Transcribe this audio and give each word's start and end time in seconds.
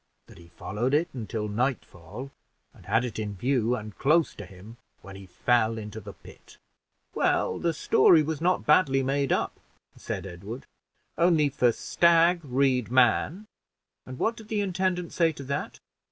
That 0.25 0.39
he 0.39 0.47
followed 0.47 0.95
it 0.95 1.09
until 1.13 1.47
nightfall, 1.47 2.31
and 2.73 2.87
had 2.87 3.05
it 3.05 3.19
in 3.19 3.35
view 3.35 3.75
and 3.75 3.95
close 3.95 4.33
to 4.33 4.47
him, 4.47 4.77
when 5.03 5.15
he 5.15 5.27
fell 5.27 5.77
into 5.77 5.99
the 6.01 6.13
pit." 6.13 6.57
"Well, 7.13 7.59
the 7.59 7.71
story 7.71 8.23
was 8.23 8.41
not 8.41 8.65
badly 8.65 9.03
made 9.03 9.31
up," 9.31 9.59
said 9.95 10.25
Edward, 10.25 10.65
"only 11.19 11.49
for 11.49 11.67
a 11.67 11.73
deer 11.99 12.39
read 12.43 12.89
man: 12.89 13.45
and 14.07 14.17
what 14.17 14.35
did 14.35 14.47
the 14.47 14.61
intendant 14.61 15.13
say 15.13 15.31
to 15.33 15.43
that?" 15.43 15.79